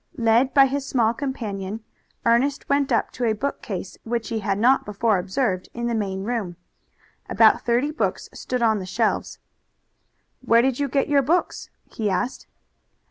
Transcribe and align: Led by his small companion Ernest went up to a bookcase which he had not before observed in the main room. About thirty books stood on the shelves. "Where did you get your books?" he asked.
Led 0.17 0.51
by 0.51 0.65
his 0.65 0.83
small 0.83 1.13
companion 1.13 1.83
Ernest 2.25 2.67
went 2.67 2.91
up 2.91 3.11
to 3.11 3.23
a 3.23 3.33
bookcase 3.35 3.99
which 4.03 4.29
he 4.29 4.39
had 4.39 4.57
not 4.57 4.83
before 4.83 5.19
observed 5.19 5.69
in 5.75 5.85
the 5.85 5.93
main 5.93 6.23
room. 6.23 6.55
About 7.29 7.61
thirty 7.61 7.91
books 7.91 8.27
stood 8.33 8.63
on 8.63 8.79
the 8.79 8.87
shelves. 8.87 9.37
"Where 10.43 10.63
did 10.63 10.79
you 10.79 10.87
get 10.87 11.07
your 11.07 11.21
books?" 11.21 11.69
he 11.91 12.09
asked. 12.09 12.47